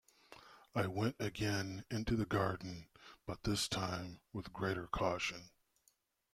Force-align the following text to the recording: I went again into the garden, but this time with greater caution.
I 0.73 0.87
went 0.87 1.17
again 1.19 1.85
into 1.91 2.15
the 2.15 2.25
garden, 2.25 2.87
but 3.27 3.43
this 3.43 3.67
time 3.67 4.19
with 4.33 4.51
greater 4.51 4.87
caution. 4.87 5.51